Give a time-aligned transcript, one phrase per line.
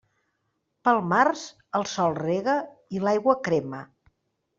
[0.87, 1.43] Pel març,
[1.79, 2.55] el sol rega
[2.97, 3.83] i l'aigua crema.